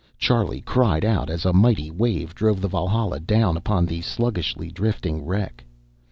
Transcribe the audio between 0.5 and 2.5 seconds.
cried out as a mighty wave